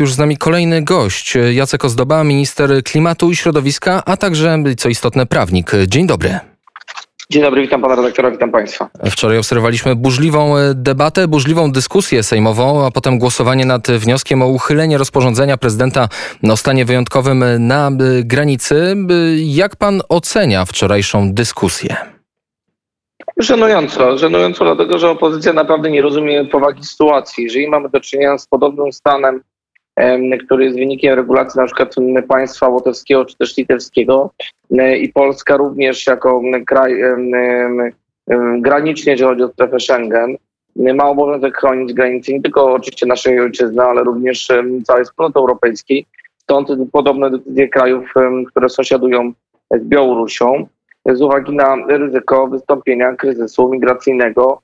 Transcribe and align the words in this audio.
Już 0.00 0.12
z 0.12 0.18
nami 0.18 0.36
kolejny 0.36 0.82
gość, 0.82 1.34
Jacek 1.52 1.84
Ozdoba, 1.84 2.24
minister 2.24 2.82
klimatu 2.84 3.30
i 3.30 3.36
środowiska, 3.36 4.02
a 4.06 4.16
także, 4.16 4.58
co 4.78 4.88
istotne, 4.88 5.26
prawnik. 5.26 5.72
Dzień 5.86 6.06
dobry. 6.06 6.38
Dzień 7.30 7.42
dobry, 7.42 7.62
witam 7.62 7.82
pana 7.82 7.94
redaktora, 7.94 8.30
witam 8.30 8.50
państwa. 8.50 8.88
Wczoraj 9.10 9.38
obserwowaliśmy 9.38 9.94
burzliwą 9.96 10.54
debatę, 10.74 11.28
burzliwą 11.28 11.72
dyskusję 11.72 12.22
sejmową, 12.22 12.86
a 12.86 12.90
potem 12.90 13.18
głosowanie 13.18 13.64
nad 13.64 13.90
wnioskiem 13.90 14.42
o 14.42 14.46
uchylenie 14.46 14.98
rozporządzenia 14.98 15.56
prezydenta 15.56 16.08
o 16.50 16.56
stanie 16.56 16.84
wyjątkowym 16.84 17.44
na 17.58 17.90
granicy. 18.24 18.96
Jak 19.36 19.76
pan 19.76 20.02
ocenia 20.08 20.64
wczorajszą 20.64 21.32
dyskusję? 21.32 21.96
Żenująco, 23.36 24.18
żenująco 24.18 24.64
dlatego, 24.64 24.98
że 24.98 25.10
opozycja 25.10 25.52
naprawdę 25.52 25.90
nie 25.90 26.02
rozumie 26.02 26.44
powagi 26.44 26.84
sytuacji. 26.84 27.44
Jeżeli 27.44 27.68
mamy 27.68 27.88
do 27.88 28.00
czynienia 28.00 28.38
z 28.38 28.46
podobnym 28.46 28.92
stanem 28.92 29.40
który 30.44 30.64
jest 30.64 30.76
wynikiem 30.78 31.14
regulacji 31.14 31.60
na 31.60 31.66
przykład 31.66 31.94
państwa 32.28 32.68
łotewskiego 32.68 33.24
czy 33.24 33.36
też 33.36 33.56
litewskiego 33.56 34.30
i 35.00 35.08
Polska 35.08 35.56
również 35.56 36.06
jako 36.06 36.42
kraj 36.66 36.94
graniczny, 38.58 39.12
jeżeli 39.12 39.30
chodzi 39.30 39.42
o 39.42 39.48
strefę 39.48 39.80
Schengen, 39.80 40.36
ma 40.76 41.08
obowiązek 41.08 41.58
chronić 41.58 41.92
granice 41.92 42.32
nie 42.32 42.42
tylko 42.42 42.72
oczywiście 42.72 43.06
naszej 43.06 43.40
ojczyzny, 43.40 43.82
ale 43.82 44.04
również 44.04 44.48
całej 44.84 45.04
wspólnoty 45.04 45.38
europejskiej. 45.38 46.06
Stąd 46.38 46.68
podobne 46.92 47.30
decyzje 47.30 47.68
krajów, 47.68 48.04
które 48.46 48.68
sąsiadują 48.68 49.32
z 49.70 49.84
Białorusią, 49.84 50.66
z 51.06 51.22
uwagi 51.22 51.56
na 51.56 51.76
ryzyko 51.88 52.46
wystąpienia 52.46 53.12
kryzysu 53.12 53.68
migracyjnego, 53.68 54.62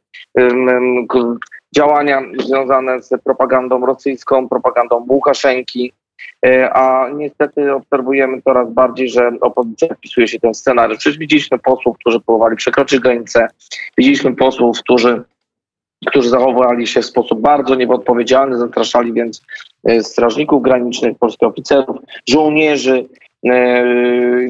działania 1.74 2.22
związane 2.38 3.02
z 3.02 3.10
propagandą 3.24 3.86
rosyjską, 3.86 4.48
propagandą 4.48 5.06
Łukaszenki, 5.08 5.92
e, 6.46 6.72
a 6.72 7.08
niestety 7.08 7.72
obserwujemy 7.72 8.42
coraz 8.42 8.72
bardziej, 8.72 9.08
że 9.08 9.30
opozycja 9.40 9.94
wpisuje 9.94 10.28
się 10.28 10.40
ten 10.40 10.54
scenariusz. 10.54 10.98
Przecież 10.98 11.18
widzieliśmy 11.18 11.58
posłów, 11.58 11.96
którzy 11.98 12.20
próbowali 12.20 12.56
przekroczyć 12.56 13.00
granicę, 13.00 13.48
widzieliśmy 13.98 14.36
posłów, 14.36 14.78
którzy 14.78 15.24
którzy 16.06 16.28
zachowywali 16.28 16.86
się 16.86 17.00
w 17.00 17.06
sposób 17.06 17.40
bardzo 17.40 17.74
nieodpowiedzialny, 17.74 18.58
zastraszali 18.58 19.12
więc 19.12 19.42
e, 19.84 20.02
strażników 20.02 20.62
granicznych, 20.62 21.18
polskich 21.18 21.48
oficerów, 21.48 21.96
żołnierzy, 22.28 23.08
e, 23.46 23.84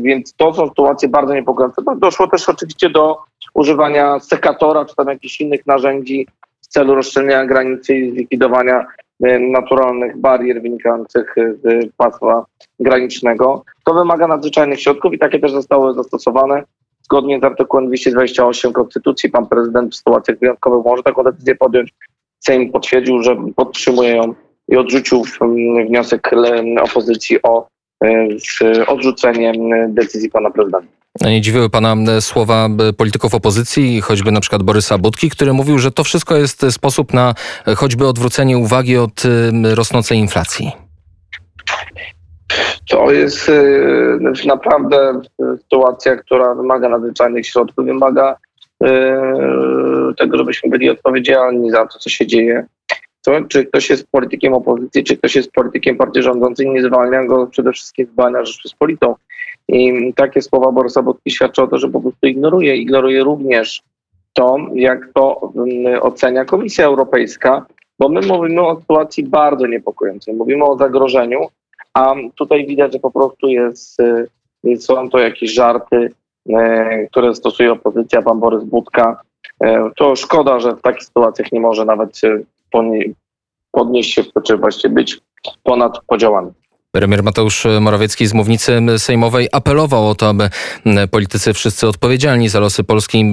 więc 0.02 0.34
to 0.34 0.54
są 0.54 0.68
sytuacje 0.68 1.08
bardzo 1.08 1.34
niepokojące. 1.34 1.82
Doszło 1.96 2.26
też 2.28 2.48
oczywiście 2.48 2.90
do 2.90 3.18
używania 3.54 4.20
sekatora 4.20 4.84
czy 4.84 4.94
tam 4.94 5.08
jakichś 5.08 5.40
innych 5.40 5.66
narzędzi 5.66 6.26
celu 6.72 6.94
rozszerzenia 6.94 7.46
granicy 7.46 7.96
i 7.96 8.10
zlikwidowania 8.10 8.86
e, 9.22 9.38
naturalnych 9.38 10.16
barier 10.16 10.62
wynikających 10.62 11.34
z 11.36 11.90
pasma 11.96 12.44
granicznego. 12.80 13.64
To 13.84 13.94
wymaga 13.94 14.26
nadzwyczajnych 14.26 14.80
środków 14.80 15.12
i 15.12 15.18
takie 15.18 15.40
też 15.40 15.52
zostały 15.52 15.94
zastosowane. 15.94 16.62
Zgodnie 17.02 17.40
z 17.40 17.44
artykułem 17.44 17.86
228 17.86 18.72
Konstytucji 18.72 19.30
pan 19.30 19.46
prezydent 19.46 19.92
w 19.92 19.96
sytuacjach 19.96 20.38
wyjątkowych 20.38 20.84
może 20.84 21.02
taką 21.02 21.22
decyzję 21.22 21.54
podjąć. 21.54 21.92
Sejm 22.38 22.72
potwierdził, 22.72 23.22
że 23.22 23.36
podtrzymuje 23.56 24.16
ją 24.16 24.34
i 24.68 24.76
odrzucił 24.76 25.22
wniosek 25.88 26.30
opozycji 26.82 27.42
o 27.42 27.66
e, 28.02 28.86
odrzucenie 28.86 29.52
decyzji 29.88 30.30
pana 30.30 30.50
prezydenta. 30.50 30.88
Nie 31.20 31.40
dziwiły 31.40 31.70
pana 31.70 31.96
słowa 32.20 32.68
polityków 32.96 33.34
opozycji, 33.34 34.00
choćby 34.00 34.32
na 34.32 34.40
przykład 34.40 34.62
Borysa 34.62 34.98
Budki, 34.98 35.30
który 35.30 35.52
mówił, 35.52 35.78
że 35.78 35.90
to 35.90 36.04
wszystko 36.04 36.36
jest 36.36 36.66
sposób 36.70 37.14
na 37.14 37.34
choćby 37.76 38.06
odwrócenie 38.06 38.58
uwagi 38.58 38.96
od 38.96 39.22
rosnącej 39.74 40.18
inflacji. 40.18 40.72
To 42.88 43.12
jest 43.12 43.50
naprawdę 44.46 45.20
sytuacja, 45.58 46.16
która 46.16 46.54
wymaga 46.54 46.88
nadzwyczajnych 46.88 47.46
środków, 47.46 47.84
wymaga 47.86 48.36
tego, 50.18 50.38
żebyśmy 50.38 50.70
byli 50.70 50.90
odpowiedzialni 50.90 51.70
za 51.70 51.86
to, 51.86 51.98
co 51.98 52.10
się 52.10 52.26
dzieje. 52.26 52.66
To, 53.22 53.32
czy 53.48 53.66
ktoś 53.66 53.90
jest 53.90 54.06
politykiem 54.10 54.54
opozycji, 54.54 55.04
czy 55.04 55.16
ktoś 55.16 55.36
jest 55.36 55.52
politykiem 55.52 55.96
partii 55.96 56.22
rządzącej, 56.22 56.70
nie 56.70 56.82
zwalnia 56.82 57.24
go 57.24 57.46
przede 57.46 57.72
wszystkim 57.72 58.06
z 58.06 58.10
bania 58.10 58.44
Rzeczpospolitą. 58.44 59.14
I 59.68 60.12
takie 60.14 60.42
słowa 60.42 60.72
Borysa 60.72 61.02
Budki 61.02 61.30
świadczą 61.30 61.62
o 61.62 61.66
to, 61.66 61.78
że 61.78 61.88
po 61.88 62.00
prostu 62.00 62.26
ignoruje. 62.26 62.76
Ignoruje 62.76 63.24
również 63.24 63.82
to, 64.32 64.56
jak 64.74 65.08
to 65.14 65.52
mm, 65.56 66.02
ocenia 66.02 66.44
Komisja 66.44 66.86
Europejska, 66.86 67.66
bo 67.98 68.08
my 68.08 68.20
mówimy 68.20 68.62
o 68.62 68.80
sytuacji 68.80 69.24
bardzo 69.24 69.66
niepokojącej. 69.66 70.34
Mówimy 70.34 70.64
o 70.64 70.78
zagrożeniu, 70.78 71.40
a 71.94 72.14
tutaj 72.34 72.66
widać, 72.66 72.92
że 72.92 72.98
po 72.98 73.10
prostu 73.10 73.48
jest, 73.48 74.00
y, 74.64 74.76
są 74.76 75.10
to 75.10 75.18
jakieś 75.18 75.54
żarty, 75.54 75.96
y, 75.96 76.52
które 77.10 77.34
stosuje 77.34 77.72
opozycja, 77.72 78.22
pan 78.22 78.40
Borys 78.40 78.64
Budka. 78.64 79.20
Y, 79.64 79.66
to 79.96 80.16
szkoda, 80.16 80.60
że 80.60 80.76
w 80.76 80.82
takich 80.82 81.04
sytuacjach 81.04 81.52
nie 81.52 81.60
może 81.60 81.84
nawet 81.84 82.20
podnieść 83.70 84.14
się, 84.14 84.22
czy 84.44 84.56
właściwie 84.56 84.94
być 84.94 85.20
ponad 85.62 85.98
podziałami. 86.06 86.50
Premier 86.92 87.22
Mateusz 87.22 87.66
Morawiecki 87.80 88.26
z 88.26 88.34
mównicy 88.34 88.80
sejmowej 88.98 89.48
apelował 89.52 90.08
o 90.08 90.14
to, 90.14 90.28
aby 90.28 90.50
politycy 91.10 91.52
wszyscy 91.54 91.88
odpowiedzialni 91.88 92.48
za 92.48 92.60
losy 92.60 92.84
Polski 92.84 93.30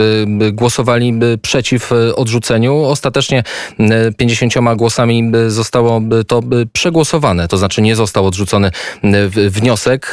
głosowali 0.51 1.13
przeciw 1.41 1.91
odrzuceniu. 2.15 2.83
Ostatecznie 2.83 3.43
50 4.17 4.53
głosami 4.75 5.31
zostało 5.47 6.01
to 6.27 6.41
przegłosowane, 6.73 7.47
to 7.47 7.57
znaczy 7.57 7.81
nie 7.81 7.95
został 7.95 8.25
odrzucony 8.25 8.71
wniosek. 9.49 10.11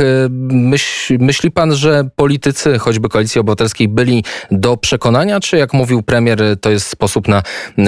Myśl, 0.51 1.17
myśli 1.21 1.51
pan, 1.51 1.75
że 1.75 2.09
politycy, 2.17 2.79
choćby 2.79 3.09
Koalicji 3.09 3.41
Obywatelskiej, 3.41 3.89
byli 3.89 4.25
do 4.51 4.77
przekonania, 4.77 5.41
czy 5.41 5.57
jak 5.57 5.73
mówił 5.73 6.03
premier, 6.03 6.39
to 6.61 6.71
jest 6.71 6.87
sposób 6.89 7.29
na 7.29 7.43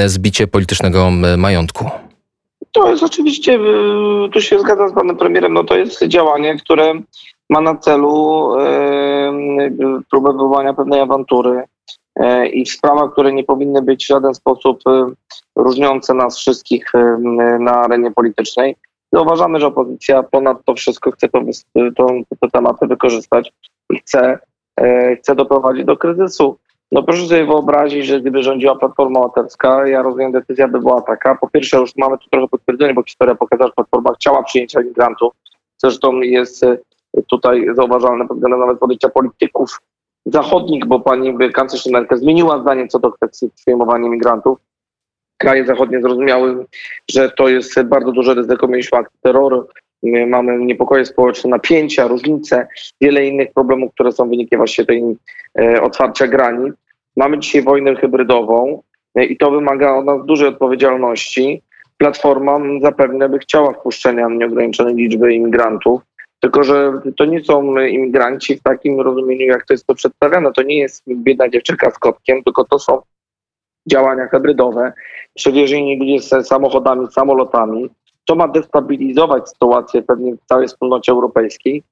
zbicie 0.07 0.47
politycznego 0.47 1.11
majątku? 1.37 1.91
To 2.73 2.91
jest 2.91 3.03
oczywiście, 3.03 3.55
y, 3.55 4.29
tu 4.33 4.41
się 4.41 4.59
zgadzam 4.59 4.89
z 4.89 4.93
panem 4.93 5.17
premierem, 5.17 5.53
no 5.53 5.65
to 5.65 5.77
jest 5.77 6.05
działanie, 6.05 6.57
które 6.57 6.95
ma 7.51 7.61
na 7.61 7.77
celu 7.77 8.49
próbę 10.11 10.33
wywołania 10.33 10.75
pewnej 10.75 11.01
awantury 11.01 11.63
e, 12.17 12.49
i 12.49 12.65
w 12.65 12.71
sprawach, 12.71 13.13
które 13.13 13.33
nie 13.33 13.45
powinny 13.45 13.83
być 13.83 14.05
w 14.05 14.09
żaden 14.09 14.35
sposób 14.35 14.81
y, 14.89 15.15
różniące 15.57 16.15
nas 16.15 16.39
wszystkich 16.39 16.93
na 17.61 17.73
arenie 17.73 18.11
politycznej. 18.11 18.77
I 19.13 19.17
uważamy, 19.17 19.61
że 19.61 19.67
opozycja 19.67 20.23
ponad 20.23 20.65
to 20.65 20.75
wszystko 20.75 21.11
chce 21.11 21.29
to, 21.29 21.41
to, 21.97 22.07
te 22.41 22.51
tematy 22.53 22.87
wykorzystać 22.87 23.53
i 23.91 23.99
chce, 23.99 24.39
chce 25.19 25.35
doprowadzić 25.35 25.85
do 25.85 25.97
kryzysu. 25.97 26.59
No 26.93 27.03
proszę 27.03 27.27
sobie 27.27 27.47
wyobrazić, 27.47 28.07
że 28.07 28.21
gdyby 28.21 28.43
rządziła 28.43 28.77
Platforma 28.77 29.21
Obywatelska, 29.21 29.89
ja 29.89 30.03
rozumiem, 30.03 30.33
decyzja 30.33 30.69
by 30.69 30.81
była 30.81 31.03
taka. 31.03 31.35
Po 31.35 31.51
pierwsze, 31.51 31.77
już 31.79 31.97
mamy 31.97 32.19
tu 32.19 32.31
trochę 32.31 32.49
potwierdzenie, 32.49 32.95
bo 32.95 33.03
historia 33.03 33.35
pokazała, 33.35 33.69
że 33.69 33.75
Platforma 33.75 34.15
chciała 34.15 34.43
przyjęcia 34.43 34.81
imigrantów. 34.81 35.33
Zresztą 35.77 36.21
jest 36.21 36.63
e, 36.63 36.79
tutaj 37.27 37.67
zauważalne 37.75 38.29
pod 38.29 38.37
względem 38.37 38.61
nawet 38.61 38.79
podejścia 38.79 39.09
polityków 39.09 39.81
zachodnich, 40.27 40.87
bo 40.87 41.01
pani 41.01 41.53
kanclerz 41.53 41.87
Merkel 41.87 42.19
zmieniła 42.19 42.61
zdanie 42.61 42.89
co 42.89 42.99
do 42.99 43.13
kwestii 43.13 43.51
przyjmowania 43.51 44.07
imigrantów. 44.07 44.59
Kraje 45.37 45.67
zachodnie 45.67 46.03
zrozumiały, 46.03 46.67
że 47.11 47.31
to 47.31 47.49
jest 47.49 47.83
bardzo 47.83 48.13
duże 48.13 48.35
ryzyko. 48.35 48.69
Mieliśmy 48.69 48.99
akt 48.99 49.13
terroru, 49.23 49.69
mamy 50.03 50.59
niepokoje 50.59 51.05
społeczne, 51.05 51.51
napięcia, 51.51 52.09
różnice, 52.09 52.67
wiele 53.01 53.27
innych 53.27 53.53
problemów, 53.53 53.95
które 53.95 54.13
są 54.13 54.29
wynikiem 54.29 54.59
właśnie 54.59 54.85
tej 54.85 55.17
e, 55.61 55.83
otwarcia 55.83 56.27
granic. 56.27 56.75
Mamy 57.17 57.39
dzisiaj 57.39 57.63
wojnę 57.63 57.97
hybrydową 57.97 58.83
e, 59.15 59.25
i 59.25 59.37
to 59.37 59.51
wymaga 59.51 59.95
od 59.95 60.05
nas 60.05 60.27
dużej 60.27 60.49
odpowiedzialności. 60.49 61.63
Platforma 61.97 62.59
zapewne 62.83 63.29
by 63.29 63.39
chciała 63.39 63.73
wpuszczenia 63.73 64.29
nieograniczonej 64.29 64.95
liczby 64.95 65.35
imigrantów, 65.35 66.03
tylko 66.41 66.65
że 66.65 66.93
to 67.17 67.25
nie 67.25 67.45
są 67.45 67.79
imigranci 67.79 68.57
w 68.57 68.63
takim 68.63 69.01
rozumieniu, 69.01 69.47
jak 69.47 69.67
to 69.67 69.75
jest 69.75 69.87
to 69.87 69.95
przedstawiane. 69.95 70.53
To 70.53 70.63
nie 70.63 70.79
jest 70.79 71.03
biedna 71.09 71.49
dziewczynka 71.49 71.91
z 71.91 71.99
kotkiem, 71.99 72.45
tylko 72.45 72.65
to 72.65 72.79
są 72.79 73.03
działania 73.91 74.27
hybrydowe, 74.27 74.93
przewiezieni 75.35 75.99
ludzie 75.99 76.21
z 76.21 76.47
samochodami, 76.47 77.07
samolotami, 77.13 77.91
to 78.29 78.35
ma 78.35 78.49
destabilizować 78.49 79.49
sytuację 79.49 80.03
pewnie 80.03 80.35
w 80.35 80.49
całej 80.49 80.69
wspólnocie 80.69 81.13
europejskiej. 81.13 81.83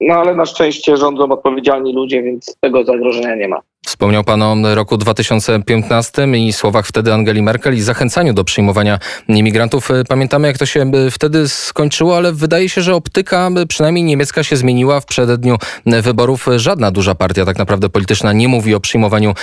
No 0.00 0.14
ale 0.14 0.34
na 0.34 0.46
szczęście 0.46 0.96
rządzą 0.96 1.24
odpowiedzialni 1.24 1.94
ludzie, 1.94 2.22
więc 2.22 2.56
tego 2.60 2.84
zagrożenia 2.84 3.34
nie 3.34 3.48
ma. 3.48 3.60
Wspomniał 3.86 4.24
Pan 4.24 4.42
o 4.42 4.74
roku 4.74 4.96
2015 4.96 6.26
i 6.26 6.52
słowach 6.52 6.86
wtedy 6.86 7.12
Angeli 7.12 7.42
Merkel 7.42 7.74
i 7.74 7.80
zachęcaniu 7.80 8.34
do 8.34 8.44
przyjmowania 8.44 8.98
imigrantów. 9.28 9.88
Pamiętamy, 10.08 10.48
jak 10.48 10.58
to 10.58 10.66
się 10.66 10.90
wtedy 11.10 11.48
skończyło, 11.48 12.16
ale 12.16 12.32
wydaje 12.32 12.68
się, 12.68 12.82
że 12.82 12.94
optyka, 12.94 13.50
przynajmniej 13.68 14.04
niemiecka, 14.04 14.42
się 14.42 14.56
zmieniła 14.56 15.00
w 15.00 15.06
przededniu 15.06 15.56
wyborów. 15.86 16.46
Żadna 16.56 16.90
duża 16.90 17.14
partia, 17.14 17.44
tak 17.44 17.58
naprawdę 17.58 17.88
polityczna, 17.88 18.32
nie 18.32 18.48
mówi 18.48 18.74
o 18.74 18.80
przyjmowaniu 18.80 19.34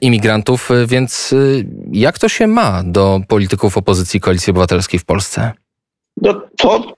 imigrantów, 0.00 0.68
więc 0.86 1.34
jak 1.92 2.18
to 2.18 2.28
się 2.28 2.46
ma 2.46 2.82
do 2.84 3.20
polityków 3.28 3.78
opozycji 3.78 4.20
Koalicji 4.20 4.50
Obywatelskiej 4.50 5.00
w 5.00 5.04
Polsce? 5.04 5.52
No 6.22 6.40
to, 6.56 6.96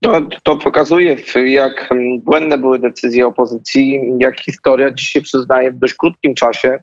to, 0.00 0.20
to 0.42 0.56
pokazuje, 0.56 1.16
jak 1.46 1.90
błędne 2.18 2.58
były 2.58 2.78
decyzje 2.78 3.26
opozycji, 3.26 4.00
jak 4.18 4.40
historia 4.40 4.90
dzisiaj 4.90 5.22
przyznaje 5.22 5.72
w 5.72 5.78
dość 5.78 5.94
krótkim 5.94 6.34
czasie, 6.34 6.78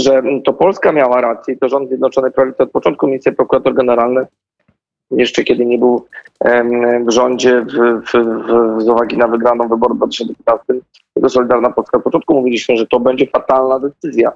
że 0.00 0.22
to 0.44 0.52
Polska 0.52 0.92
miała 0.92 1.20
rację 1.20 1.54
i 1.54 1.58
to 1.58 1.68
rząd 1.68 1.88
Zjednoczonej 1.88 2.32
Prawicy 2.32 2.62
od 2.62 2.70
początku 2.70 3.06
minister 3.06 3.36
prokurator 3.36 3.74
generalny, 3.74 4.26
jeszcze 5.10 5.44
kiedy 5.44 5.66
nie 5.66 5.78
był 5.78 6.06
w 7.06 7.10
rządzie 7.10 7.60
w, 7.60 7.72
w, 8.02 8.12
w, 8.12 8.82
z 8.82 8.88
uwagi 8.88 9.16
na 9.16 9.28
wygraną 9.28 9.68
wybory 9.68 9.94
w 9.94 9.96
2015, 9.96 10.74
tego 11.14 11.28
Solidarna 11.28 11.70
Polska 11.70 11.98
od 11.98 12.04
początku 12.04 12.34
mówiliśmy, 12.34 12.76
że 12.76 12.86
to 12.86 13.00
będzie 13.00 13.26
fatalna 13.26 13.78
decyzja. 13.78 14.32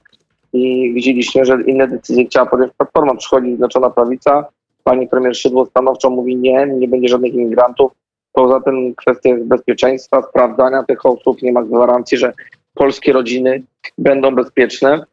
I 0.52 0.92
widzieliśmy, 0.94 1.44
że 1.44 1.62
inne 1.66 1.88
decyzje 1.88 2.24
chciała 2.24 2.46
podjąć 2.46 2.72
Platforma. 2.72 3.14
Przychodzi 3.14 3.46
Zjednoczona 3.46 3.90
Prawica, 3.90 4.44
pani 4.84 5.08
premier 5.08 5.36
Szydło 5.36 5.66
stanowczo 5.66 6.10
mówi 6.10 6.36
nie, 6.36 6.66
nie 6.66 6.88
będzie 6.88 7.08
żadnych 7.08 7.34
imigrantów. 7.34 7.92
Poza 8.32 8.60
tym 8.60 8.94
kwestie 8.94 9.34
bezpieczeństwa, 9.34 10.22
sprawdzania 10.22 10.82
tych 10.82 11.06
osób, 11.06 11.42
nie 11.42 11.52
ma 11.52 11.62
gwarancji, 11.62 12.18
że 12.18 12.32
polskie 12.74 13.12
rodziny 13.12 13.62
będą 13.98 14.34
bezpieczne. 14.34 15.04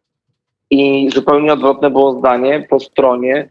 I 0.69 1.10
zupełnie 1.13 1.54
odwrotne 1.54 1.89
było 1.89 2.19
zdanie 2.19 2.68
po 2.69 2.80
stronie 2.80 3.50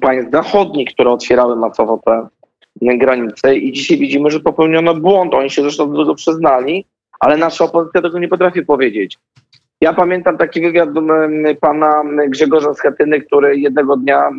państw 0.00 0.32
zachodnich, 0.32 0.88
które 0.94 1.10
otwierały 1.10 1.56
masowo 1.56 2.00
te 2.04 2.28
granice. 2.82 3.56
I 3.56 3.72
dzisiaj 3.72 3.98
widzimy, 3.98 4.30
że 4.30 4.40
popełniono 4.40 4.94
błąd. 4.94 5.34
Oni 5.34 5.50
się 5.50 5.62
zresztą 5.62 5.92
do 5.92 5.98
tego 5.98 6.14
przyznali, 6.14 6.84
ale 7.20 7.36
nasza 7.36 7.64
opozycja 7.64 8.02
tego 8.02 8.18
nie 8.18 8.28
potrafi 8.28 8.62
powiedzieć. 8.62 9.18
Ja 9.80 9.92
pamiętam 9.92 10.38
taki 10.38 10.60
wywiad 10.60 10.88
pana 11.60 12.02
Grzegorza 12.28 12.74
Schetyny, 12.74 13.20
który 13.20 13.58
jednego 13.58 13.96
dnia 13.96 14.30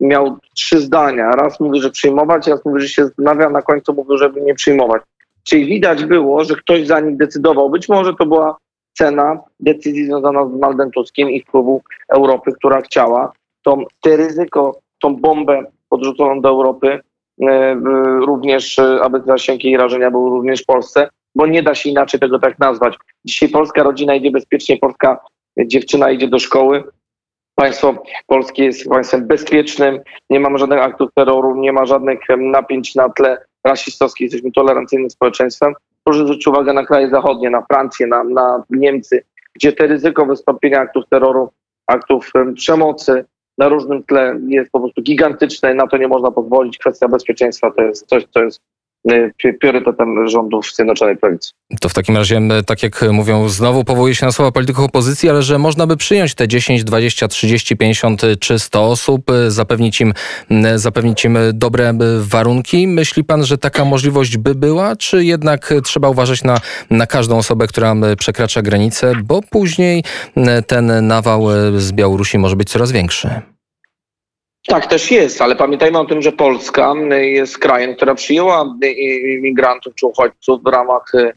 miał 0.00 0.36
trzy 0.54 0.80
zdania. 0.80 1.30
Raz 1.30 1.60
mówi, 1.60 1.80
że 1.80 1.90
przyjmować, 1.90 2.46
raz 2.46 2.64
mówi, 2.64 2.80
że 2.80 2.88
się 2.88 3.04
zastanawia, 3.04 3.50
na 3.50 3.62
końcu 3.62 3.94
mówił, 3.94 4.18
żeby 4.18 4.40
nie 4.40 4.54
przyjmować. 4.54 5.02
Czyli 5.42 5.66
widać 5.66 6.04
było, 6.04 6.44
że 6.44 6.56
ktoś 6.56 6.86
za 6.86 7.00
nich 7.00 7.16
decydował. 7.16 7.70
Być 7.70 7.88
może 7.88 8.14
to 8.14 8.26
była 8.26 8.56
cena 8.92 9.38
decyzji 9.60 10.06
związana 10.06 10.46
z 10.46 10.50
Donaldem 10.50 10.90
Tuskiem 10.90 11.30
i 11.30 11.40
wpływu 11.40 11.82
Europy, 12.08 12.52
która 12.52 12.80
chciała 12.80 13.32
tą, 13.62 13.84
te 14.02 14.16
ryzyko, 14.16 14.78
tą 15.00 15.16
bombę 15.16 15.64
podrzuconą 15.88 16.40
do 16.40 16.48
Europy, 16.48 17.00
e, 17.42 17.74
również, 18.26 18.78
e, 18.78 19.00
aby 19.02 19.22
zasięgi 19.26 19.70
i 19.70 19.76
rażenia 19.76 20.10
były 20.10 20.30
również 20.30 20.62
w 20.62 20.66
Polsce, 20.66 21.08
bo 21.34 21.46
nie 21.46 21.62
da 21.62 21.74
się 21.74 21.90
inaczej 21.90 22.20
tego 22.20 22.38
tak 22.38 22.58
nazwać. 22.58 22.96
Dzisiaj 23.24 23.48
polska 23.48 23.82
rodzina 23.82 24.14
idzie 24.14 24.30
bezpiecznie, 24.30 24.76
polska 24.76 25.20
dziewczyna 25.66 26.10
idzie 26.10 26.28
do 26.28 26.38
szkoły, 26.38 26.84
Państwo 27.54 28.02
polskie 28.26 28.64
jest 28.64 28.88
państwem 28.88 29.26
bezpiecznym, 29.26 30.00
nie 30.30 30.40
mamy 30.40 30.58
żadnych 30.58 30.82
aktów 30.82 31.10
terroru, 31.14 31.56
nie 31.56 31.72
ma 31.72 31.86
żadnych 31.86 32.20
napięć 32.38 32.94
na 32.94 33.08
tle 33.08 33.44
rasistowskich, 33.64 34.24
jesteśmy 34.24 34.52
tolerancyjnym 34.52 35.10
społeczeństwem. 35.10 35.74
Proszę 36.04 36.24
zwrócić 36.24 36.46
uwagę 36.46 36.72
na 36.72 36.86
kraje 36.86 37.10
zachodnie, 37.10 37.50
na 37.50 37.62
Francję, 37.62 38.06
na, 38.06 38.24
na 38.24 38.64
Niemcy, 38.70 39.24
gdzie 39.54 39.72
te 39.72 39.86
ryzyko 39.86 40.26
wystąpienia 40.26 40.80
aktów 40.80 41.04
terroru, 41.10 41.50
aktów 41.86 42.32
przemocy 42.54 43.24
na 43.58 43.68
różnym 43.68 44.02
tle 44.02 44.38
jest 44.48 44.70
po 44.70 44.80
prostu 44.80 45.02
gigantyczne, 45.02 45.74
na 45.74 45.86
to 45.86 45.96
nie 45.96 46.08
można 46.08 46.30
pozwolić. 46.30 46.78
Kwestia 46.78 47.08
bezpieczeństwa 47.08 47.70
to 47.70 47.82
jest 47.82 48.06
coś, 48.06 48.24
co 48.30 48.42
jest 48.42 48.60
priorytetem 49.60 50.28
rządów 50.28 50.74
Zjednoczonej 50.74 51.16
Prawicy. 51.16 51.52
To 51.80 51.88
w 51.88 51.94
takim 51.94 52.16
razie, 52.16 52.40
tak 52.66 52.82
jak 52.82 53.04
mówią, 53.12 53.48
znowu 53.48 53.84
powołuje 53.84 54.14
się 54.14 54.26
na 54.26 54.32
słowa 54.32 54.52
polityków 54.52 54.84
opozycji, 54.84 55.30
ale 55.30 55.42
że 55.42 55.58
można 55.58 55.86
by 55.86 55.96
przyjąć 55.96 56.34
te 56.34 56.48
10, 56.48 56.84
20, 56.84 57.28
30, 57.28 57.76
50 57.76 58.22
czy 58.40 58.58
100 58.58 58.90
osób, 58.90 59.30
y, 59.30 59.50
zapewnić 59.50 60.00
im, 60.00 60.12
y, 60.50 60.78
zapewnić 60.78 61.24
im 61.24 61.38
dobre 61.52 61.92
warunki. 62.20 62.86
Myśli 62.86 63.24
pan, 63.24 63.44
że 63.44 63.58
taka 63.58 63.84
możliwość 63.84 64.36
by 64.36 64.54
była, 64.54 64.96
czy 64.96 65.24
jednak 65.24 65.74
trzeba 65.84 66.08
uważać 66.08 66.44
na, 66.44 66.60
na 66.90 67.06
każdą 67.06 67.38
osobę, 67.38 67.66
która 67.66 67.94
przekracza 68.18 68.62
granicę, 68.62 69.12
bo 69.24 69.40
później 69.50 70.04
ten 70.66 71.06
nawał 71.06 71.46
z 71.76 71.92
Białorusi 71.92 72.38
może 72.38 72.56
być 72.56 72.70
coraz 72.70 72.92
większy? 72.92 73.53
Tak 74.66 74.86
też 74.86 75.10
jest, 75.10 75.42
ale 75.42 75.56
pamiętajmy 75.56 75.98
o 75.98 76.04
tym, 76.04 76.22
że 76.22 76.32
Polska 76.32 76.94
jest 77.10 77.58
krajem, 77.58 77.94
która 77.94 78.14
przyjęła 78.14 78.74
imigrantów 79.38 79.94
czy 79.94 80.06
uchodźców 80.06 80.62
w 80.62 80.66
ramach 80.66 81.14
y, 81.14 81.32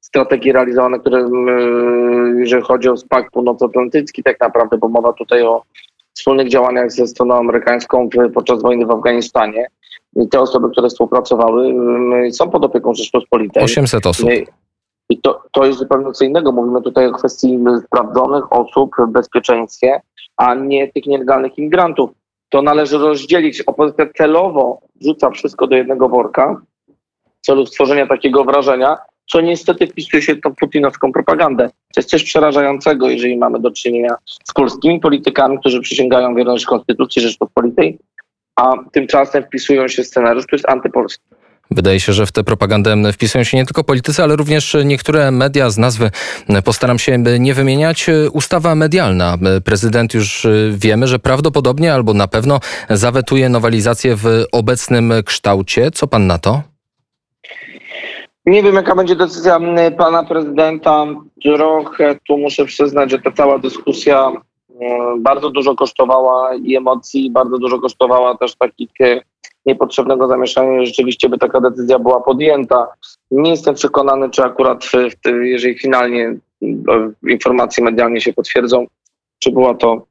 strategii 0.00 0.52
realizowanej, 0.52 1.00
które, 1.00 1.18
y, 1.18 2.40
jeżeli 2.40 2.62
chodzi 2.62 2.88
o 2.88 2.94
Pakt 3.08 3.32
Północnoatlantycki 3.32 4.22
tak 4.22 4.40
naprawdę, 4.40 4.78
bo 4.78 4.88
mowa 4.88 5.12
tutaj 5.12 5.42
o 5.42 5.62
wspólnych 6.14 6.48
działaniach 6.48 6.92
ze 6.92 7.06
stroną 7.06 7.34
amerykańską 7.34 8.08
podczas 8.34 8.62
wojny 8.62 8.86
w 8.86 8.90
Afganistanie. 8.90 9.66
I 10.16 10.28
te 10.28 10.40
osoby, 10.40 10.70
które 10.70 10.88
współpracowały, 10.88 11.74
y, 12.26 12.32
są 12.32 12.50
pod 12.50 12.64
opieką 12.64 12.94
Rzeczpospolitej. 12.94 13.62
800 13.62 14.06
osób. 14.06 14.30
I 15.08 15.20
to, 15.20 15.42
to 15.52 15.66
jest 15.66 15.78
zupełnie 15.78 16.12
co 16.12 16.24
innego. 16.24 16.52
Mówimy 16.52 16.82
tutaj 16.82 17.06
o 17.06 17.12
kwestii 17.12 17.58
sprawdzonych 17.86 18.52
osób 18.52 18.90
w 18.98 19.10
bezpieczeństwie, 19.10 20.00
a 20.36 20.54
nie 20.54 20.92
tych 20.92 21.06
nielegalnych 21.06 21.58
imigrantów 21.58 22.10
to 22.52 22.62
należy 22.62 22.98
rozdzielić. 22.98 23.62
Opozycja 23.62 24.06
celowo 24.16 24.80
rzuca 25.00 25.30
wszystko 25.30 25.66
do 25.66 25.76
jednego 25.76 26.08
worka 26.08 26.62
w 27.42 27.46
celu 27.46 27.66
stworzenia 27.66 28.06
takiego 28.06 28.44
wrażenia, 28.44 28.96
co 29.26 29.40
niestety 29.40 29.86
wpisuje 29.86 30.22
się 30.22 30.34
w 30.34 30.40
tą 30.40 30.54
putinowską 30.54 31.12
propagandę. 31.12 31.68
To 31.68 32.00
jest 32.00 32.10
coś 32.10 32.24
przerażającego, 32.24 33.10
jeżeli 33.10 33.36
mamy 33.36 33.60
do 33.60 33.70
czynienia 33.70 34.14
z 34.24 34.52
polskimi 34.52 35.00
politykami, 35.00 35.58
którzy 35.58 35.80
przysięgają 35.80 36.34
wierność 36.34 36.64
Konstytucji 36.64 37.22
Rzeczpospolitej, 37.22 37.98
a 38.56 38.72
tymczasem 38.92 39.44
wpisują 39.44 39.88
się 39.88 40.02
w 40.02 40.06
scenariusz, 40.06 40.46
który 40.46 40.58
jest 40.58 40.68
antypolski. 40.68 41.24
Wydaje 41.74 42.00
się, 42.00 42.12
że 42.12 42.26
w 42.26 42.32
tę 42.32 42.44
propagandę 42.44 43.12
wpisują 43.12 43.44
się 43.44 43.56
nie 43.56 43.64
tylko 43.64 43.84
politycy, 43.84 44.22
ale 44.22 44.36
również 44.36 44.76
niektóre 44.84 45.30
media 45.30 45.70
z 45.70 45.78
nazwy 45.78 46.10
postaram 46.64 46.98
się 46.98 47.18
nie 47.18 47.54
wymieniać. 47.54 48.06
Ustawa 48.32 48.74
medialna. 48.74 49.38
Prezydent 49.64 50.14
już 50.14 50.46
wiemy, 50.70 51.06
że 51.06 51.18
prawdopodobnie 51.18 51.94
albo 51.94 52.14
na 52.14 52.28
pewno 52.28 52.60
zawetuje 52.90 53.48
nowelizację 53.48 54.16
w 54.16 54.44
obecnym 54.52 55.12
kształcie. 55.26 55.90
Co 55.90 56.06
pan 56.06 56.26
na 56.26 56.38
to? 56.38 56.62
Nie 58.46 58.62
wiem, 58.62 58.74
jaka 58.74 58.94
będzie 58.94 59.16
decyzja 59.16 59.60
pana 59.98 60.24
prezydenta. 60.24 61.06
Trochę 61.42 62.16
tu 62.28 62.38
muszę 62.38 62.64
przyznać, 62.64 63.10
że 63.10 63.18
ta 63.18 63.32
cała 63.32 63.58
dyskusja 63.58 64.32
bardzo 65.18 65.50
dużo 65.50 65.74
kosztowała 65.74 66.54
i 66.54 66.76
emocji, 66.76 67.30
bardzo 67.30 67.58
dużo 67.58 67.78
kosztowała 67.78 68.38
też 68.38 68.56
takich 68.56 68.90
niepotrzebnego 69.66 70.28
zamieszania, 70.28 70.84
rzeczywiście 70.84 71.28
by 71.28 71.38
taka 71.38 71.60
decyzja 71.60 71.98
była 71.98 72.20
podjęta. 72.20 72.88
Nie 73.30 73.50
jestem 73.50 73.74
przekonany, 73.74 74.30
czy 74.30 74.42
akurat, 74.42 74.84
w, 74.84 74.92
jeżeli 75.42 75.78
finalnie 75.78 76.36
informacje 77.28 77.84
medialnie 77.84 78.20
się 78.20 78.32
potwierdzą, 78.32 78.86
czy 79.38 79.50
była 79.50 79.74
to 79.74 80.06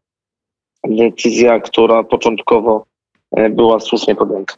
decyzja, 0.87 1.59
która 1.59 2.03
początkowo 2.03 2.85
e, 3.31 3.49
była 3.49 3.79
słusznie 3.79 4.15
podjęta. 4.15 4.53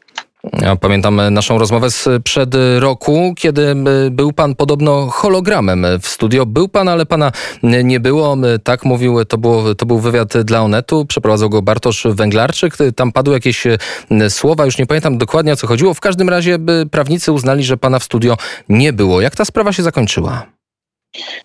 Pamiętam 0.82 1.22
naszą 1.32 1.58
rozmowę 1.58 1.92
sprzed 1.92 2.56
roku, 2.80 3.34
kiedy 3.38 3.76
był 4.12 4.34
pan 4.34 4.56
podobno 4.56 5.08
hologramem 5.08 5.86
w 6.02 6.08
studio. 6.08 6.46
Był 6.46 6.68
pan, 6.68 6.90
ale 6.90 7.06
pana 7.06 7.32
nie 7.64 8.00
było. 8.00 8.38
Tak 8.64 8.86
mówił, 8.86 9.26
to, 9.26 9.38
było, 9.38 9.76
to 9.76 9.86
był 9.86 10.00
wywiad 10.00 10.38
dla 10.38 10.62
Onetu. 10.62 11.06
Przeprowadzał 11.06 11.50
go 11.50 11.62
Bartosz 11.62 12.08
Węglarczyk. 12.10 12.74
Tam 12.96 13.12
padły 13.12 13.34
jakieś 13.34 13.64
słowa, 14.30 14.66
już 14.66 14.78
nie 14.78 14.86
pamiętam 14.86 15.18
dokładnie 15.18 15.54
o 15.54 15.56
co 15.56 15.68
chodziło. 15.68 15.94
W 15.94 16.00
każdym 16.00 16.30
razie 16.30 16.58
prawnicy 16.92 17.32
uznali, 17.32 17.64
że 17.64 17.78
pana 17.78 18.00
w 18.00 18.04
studio 18.04 18.38
nie 18.70 18.94
było. 18.94 19.22
Jak 19.22 19.36
ta 19.36 19.46
sprawa 19.46 19.74
się 19.74 19.84
zakończyła? 19.84 20.46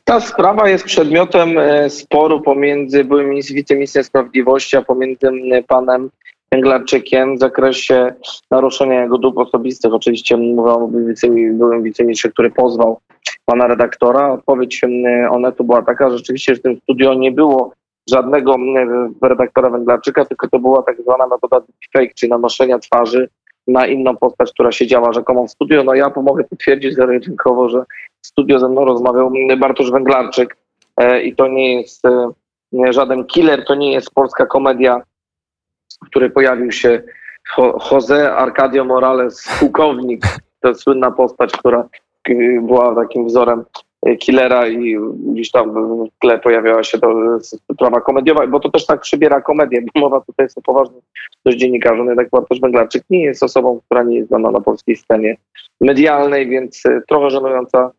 Ta 0.04 0.20
sprawa 0.20 0.68
jest 0.68 0.84
przedmiotem 0.84 1.58
e, 1.58 1.90
sporu 1.90 2.40
pomiędzy 2.40 3.04
byłym 3.04 3.34
wiceministrem 3.34 4.04
sprawiedliwości, 4.04 4.76
a 4.76 4.82
pomiędzy 4.82 5.26
panem 5.68 6.10
Węglarczykiem 6.52 7.36
w 7.36 7.40
zakresie 7.40 8.14
naruszenia 8.50 9.02
jego 9.02 9.18
dóbr 9.18 9.42
osobistych. 9.42 9.94
Oczywiście 9.94 10.36
mówię 10.36 10.70
o 10.70 10.88
byłym 11.52 11.82
wiceministrze, 11.82 12.28
który 12.28 12.50
pozwał 12.50 13.00
pana 13.44 13.66
redaktora. 13.66 14.32
Odpowiedź 14.32 14.80
Onetu 15.30 15.64
była 15.64 15.82
taka, 15.82 16.10
że 16.10 16.18
rzeczywiście, 16.18 16.54
w 16.54 16.62
tym 16.62 16.80
studio 16.80 17.14
nie 17.14 17.32
było 17.32 17.72
żadnego 18.10 18.56
redaktora 19.22 19.70
Węglarczyka, 19.70 20.24
tylko 20.24 20.48
to 20.48 20.58
była 20.58 20.82
tak 20.82 21.02
zwana 21.02 21.26
metoda 21.26 21.60
fake, 21.92 22.14
czyli 22.14 22.30
nanoszenia 22.30 22.78
twarzy 22.78 23.28
na 23.66 23.86
inną 23.86 24.16
postać, 24.16 24.52
która 24.52 24.72
siedziała 24.72 25.12
rzekomo 25.12 25.46
w 25.46 25.50
studio. 25.50 25.84
No 25.84 25.94
ja 25.94 26.10
pomogę 26.10 26.44
potwierdzić 26.44 26.94
zaryczynkowo, 26.94 27.68
że 27.68 27.84
w 28.22 28.26
studio 28.26 28.58
ze 28.58 28.68
mną 28.68 28.84
rozmawiał 28.84 29.32
Bartosz 29.58 29.90
Węglarczyk 29.90 30.56
e, 30.96 31.22
i 31.22 31.36
to 31.36 31.48
nie 31.48 31.80
jest 31.80 32.04
e, 32.04 32.32
żaden 32.90 33.24
killer, 33.24 33.64
to 33.64 33.74
nie 33.74 33.92
jest 33.92 34.10
polska 34.14 34.46
komedia 34.46 35.02
w 36.04 36.06
której 36.06 36.30
pojawił 36.30 36.72
się 36.72 37.02
Jose 37.90 38.34
Arcadio 38.36 38.84
Morales, 38.84 39.48
pułkownik, 39.60 40.22
to 40.60 40.74
słynna 40.74 41.10
postać, 41.10 41.52
która 41.52 41.88
y, 42.28 42.60
była 42.62 42.94
takim 42.94 43.26
wzorem 43.26 43.64
y, 44.08 44.16
killera 44.16 44.68
i 44.68 44.96
gdzieś 45.32 45.50
tam 45.50 45.74
w 45.74 46.08
tle 46.20 46.38
pojawiała 46.38 46.82
się 46.82 46.98
to 46.98 47.38
sprawa 47.72 48.00
komediowa, 48.00 48.46
bo 48.46 48.60
to 48.60 48.70
też 48.70 48.86
tak 48.86 49.00
przybiera 49.00 49.40
komedię, 49.40 49.82
bo 49.94 50.00
mowa 50.00 50.20
tutaj 50.20 50.44
jest 50.44 50.58
o 50.58 50.62
poważnym 50.62 51.00
dość 51.44 51.58
dziennikarzem, 51.58 51.98
no 51.98 52.10
jednak 52.10 52.30
Bartosz 52.30 52.60
Węglarczyk 52.60 53.02
nie 53.10 53.22
jest 53.24 53.42
osobą, 53.42 53.80
która 53.86 54.02
nie 54.02 54.16
jest 54.16 54.28
znana 54.28 54.50
na 54.50 54.60
polskiej 54.60 54.96
scenie 54.96 55.36
medialnej, 55.80 56.48
więc 56.48 56.86
y, 56.86 57.02
trochę 57.08 57.30
żenująca 57.30 57.90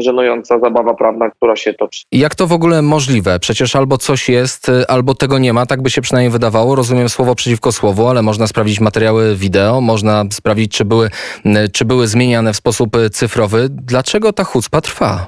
żenująca 0.00 0.58
zabawa 0.58 0.94
prawna, 0.94 1.30
która 1.30 1.56
się 1.56 1.74
toczy. 1.74 2.04
Jak 2.12 2.34
to 2.34 2.46
w 2.46 2.52
ogóle 2.52 2.82
możliwe? 2.82 3.38
Przecież 3.40 3.76
albo 3.76 3.98
coś 3.98 4.28
jest, 4.28 4.68
y, 4.68 4.86
albo 4.88 5.14
tego 5.14 5.38
nie 5.38 5.52
ma, 5.52 5.66
tak 5.66 5.82
by 5.82 5.90
się 5.90 6.00
przynajmniej 6.00 6.30
wydawało. 6.30 6.74
Rozumiem 6.74 7.08
słowo 7.08 7.34
przeciwko 7.34 7.72
słowu, 7.72 8.08
ale 8.08 8.22
można 8.22 8.46
sprawdzić 8.46 8.80
materiały 8.80 9.36
wideo, 9.36 9.80
można 9.80 10.24
sprawdzić, 10.30 10.72
czy 10.72 10.84
były, 10.84 11.06
y, 11.46 11.68
czy 11.72 11.84
były 11.84 12.06
zmieniane 12.06 12.52
w 12.52 12.56
sposób 12.56 12.96
y, 12.96 13.10
cyfrowy. 13.10 13.66
Dlaczego 13.70 14.32
ta 14.32 14.44
chucpa 14.44 14.80
trwa? 14.80 15.26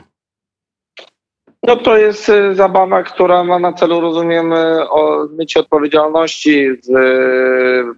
No 1.62 1.76
to 1.76 1.97
jest 1.97 2.33
zabawa, 2.52 3.02
która 3.02 3.44
ma 3.44 3.59
na 3.59 3.73
celu, 3.73 4.00
rozumiem, 4.00 4.52
y, 4.52 4.90
o 4.90 5.28
mycie 5.37 5.61
odpowiedzialności 5.61 6.66
z 6.83 6.90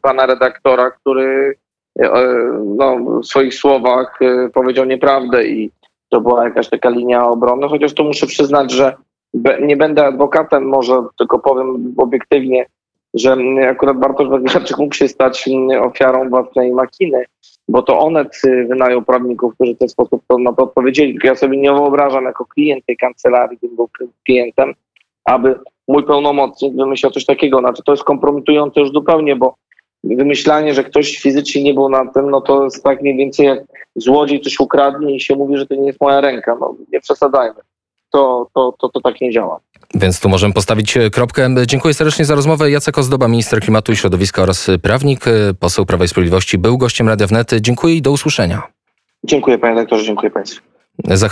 pana 0.01 0.27
redaktora, 0.27 0.91
który 0.91 1.59
no, 2.77 2.97
w 3.23 3.27
swoich 3.27 3.55
słowach 3.55 4.19
powiedział 4.55 4.85
nieprawdę 4.85 5.47
i 5.47 5.71
to 6.09 6.21
była 6.21 6.45
jakaś 6.45 6.69
taka 6.69 6.91
linia 6.91 7.27
obrony, 7.27 7.69
chociaż 7.69 7.95
tu 7.95 8.05
muszę 8.05 8.27
przyznać, 8.27 8.73
że 8.73 8.97
nie 9.61 9.77
będę 9.77 10.07
adwokatem, 10.07 10.69
może 10.69 11.03
tylko 11.19 11.39
powiem 11.39 11.95
obiektywnie, 11.97 12.67
że 13.15 13.37
akurat 13.71 13.99
Bartosz 13.99 14.29
Węglarczyk 14.29 14.79
mógł 14.79 14.95
się 14.95 15.09
stać 15.09 15.49
mm, 15.49 15.83
ofiarą 15.83 16.29
własnej 16.29 16.73
makiny, 16.73 17.25
bo 17.69 17.83
to 17.83 17.99
Onet 17.99 18.41
y, 18.45 18.67
wynajął 18.69 19.03
prawników, 19.03 19.55
którzy 19.55 19.75
w 19.75 19.79
ten 19.79 19.89
sposób 19.89 20.23
to, 20.29 20.39
na 20.39 20.53
to 20.53 20.63
odpowiedzieli. 20.63 21.19
Ja 21.25 21.35
sobie 21.35 21.59
nie 21.59 21.73
wyobrażam 21.73 22.25
jako 22.25 22.45
klient 22.45 22.87
tej 22.87 22.97
kancelarii, 22.97 23.59
gdybym 23.59 23.77
był 23.77 23.89
klientem, 24.27 24.75
aby 25.25 25.59
mój 25.89 26.05
pełnomocnik 26.05 26.77
wymyślał 26.77 27.13
coś 27.13 27.25
takiego. 27.25 27.59
Znaczy 27.59 27.83
to 27.83 27.93
jest 27.93 28.05
kompromitujące 28.05 28.81
już 28.81 28.93
zupełnie, 28.93 29.37
bo 29.37 29.55
wymyślanie, 30.15 30.75
że 30.75 30.85
ktoś 30.85 31.17
fizycznie 31.19 31.63
nie 31.63 31.75
był 31.75 31.89
na 31.89 32.07
tym, 32.13 32.31
no 32.31 32.41
to 32.41 32.65
jest 32.65 32.85
tak 32.85 33.03
mniej 33.03 33.17
więcej 33.17 33.47
jak 33.47 33.59
złodziej 33.97 34.41
coś 34.41 34.61
ukradnie 34.61 35.17
i 35.17 35.21
się 35.21 35.37
mówi, 35.37 35.57
że 35.57 35.67
to 35.67 35.75
nie 35.75 35.87
jest 35.87 36.01
moja 36.01 36.21
ręka. 36.21 36.57
No 36.61 36.75
nie 36.93 37.01
przesadzajmy. 37.01 37.61
To, 38.11 38.47
to, 38.55 38.75
to, 38.81 38.89
to 38.89 39.01
tak 39.01 39.21
nie 39.21 39.33
działa. 39.33 39.61
Więc 39.95 40.21
tu 40.21 40.29
możemy 40.29 40.55
postawić 40.55 40.97
e, 40.97 41.11
kropkę. 41.11 41.55
Dziękuję 41.67 41.95
serdecznie 41.95 42.25
za 42.25 42.35
rozmowę. 42.35 42.71
Jacek 42.71 42.99
Ozdoba, 42.99 43.29
minister 43.29 43.61
klimatu 43.61 43.93
i 43.93 43.97
środowiska 43.97 44.43
oraz 44.43 44.71
prawnik, 44.83 45.29
e, 45.29 45.55
poseł 45.61 45.87
Prawa 45.87 46.05
i 46.05 46.09
Sprawiedliwości, 46.09 46.59
był 46.59 46.79
gościem 46.79 47.09
Radia 47.09 47.27
Wnet. 47.27 47.51
Dziękuję 47.61 47.95
i 47.95 48.03
do 48.03 48.11
usłyszenia. 48.11 48.63
Dziękuję 49.25 49.59
panie 49.59 49.77
doktorze, 49.77 50.05
dziękuję 50.05 50.31
państwu. 50.31 50.63
Za 51.05 51.17